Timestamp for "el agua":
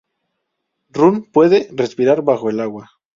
2.49-2.89